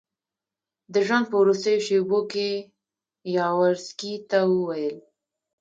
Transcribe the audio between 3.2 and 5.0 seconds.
یاورسکي ته وویل.